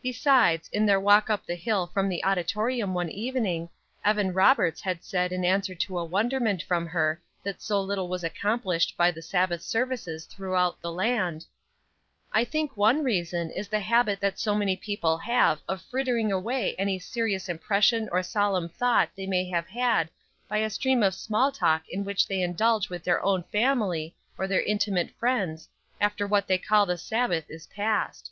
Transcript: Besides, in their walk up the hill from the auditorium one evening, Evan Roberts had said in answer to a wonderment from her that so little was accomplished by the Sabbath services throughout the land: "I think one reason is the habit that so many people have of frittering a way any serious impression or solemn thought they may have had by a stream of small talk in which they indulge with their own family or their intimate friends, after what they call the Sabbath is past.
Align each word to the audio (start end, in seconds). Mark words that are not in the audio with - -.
Besides, 0.00 0.68
in 0.72 0.86
their 0.86 1.00
walk 1.00 1.28
up 1.28 1.44
the 1.44 1.56
hill 1.56 1.88
from 1.88 2.08
the 2.08 2.22
auditorium 2.24 2.94
one 2.94 3.08
evening, 3.10 3.68
Evan 4.04 4.32
Roberts 4.32 4.80
had 4.80 5.02
said 5.02 5.32
in 5.32 5.44
answer 5.44 5.74
to 5.74 5.98
a 5.98 6.04
wonderment 6.04 6.62
from 6.62 6.86
her 6.86 7.20
that 7.42 7.60
so 7.60 7.82
little 7.82 8.06
was 8.06 8.22
accomplished 8.22 8.96
by 8.96 9.10
the 9.10 9.20
Sabbath 9.20 9.60
services 9.62 10.24
throughout 10.24 10.80
the 10.80 10.92
land: 10.92 11.46
"I 12.32 12.44
think 12.44 12.76
one 12.76 13.02
reason 13.02 13.50
is 13.50 13.66
the 13.66 13.80
habit 13.80 14.20
that 14.20 14.38
so 14.38 14.54
many 14.54 14.76
people 14.76 15.18
have 15.18 15.60
of 15.66 15.82
frittering 15.82 16.30
a 16.30 16.38
way 16.38 16.76
any 16.78 17.00
serious 17.00 17.48
impression 17.48 18.08
or 18.12 18.22
solemn 18.22 18.68
thought 18.68 19.10
they 19.16 19.26
may 19.26 19.44
have 19.50 19.66
had 19.66 20.10
by 20.46 20.58
a 20.58 20.70
stream 20.70 21.02
of 21.02 21.12
small 21.12 21.50
talk 21.50 21.82
in 21.88 22.04
which 22.04 22.28
they 22.28 22.40
indulge 22.40 22.88
with 22.88 23.02
their 23.02 23.20
own 23.24 23.42
family 23.50 24.14
or 24.38 24.46
their 24.46 24.62
intimate 24.62 25.10
friends, 25.16 25.68
after 26.00 26.24
what 26.24 26.46
they 26.46 26.56
call 26.56 26.86
the 26.86 26.96
Sabbath 26.96 27.46
is 27.50 27.66
past. 27.66 28.30